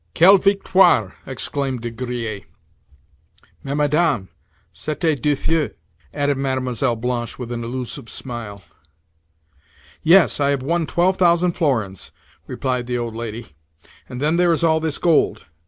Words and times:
"Quelle 0.15 0.39
victoire!" 0.39 1.13
exclaimed 1.27 1.81
De 1.81 1.91
Griers. 1.91 2.41
"Mais, 3.63 3.75
Madame, 3.75 4.29
c'était 4.73 5.15
du 5.21 5.35
feu!" 5.35 5.75
added 6.11 6.37
Mlle. 6.39 6.95
Blanche 6.95 7.37
with 7.37 7.51
an 7.51 7.63
elusive 7.63 8.09
smile. 8.09 8.63
"Yes, 10.01 10.39
I 10.39 10.49
have 10.49 10.63
won 10.63 10.87
twelve 10.87 11.17
thousand 11.17 11.51
florins," 11.51 12.09
replied 12.47 12.87
the 12.87 12.97
old 12.97 13.15
lady. 13.15 13.53
"And 14.09 14.19
then 14.19 14.37
there 14.37 14.51
is 14.51 14.63
all 14.63 14.79
this 14.79 14.97
gold. 14.97 15.43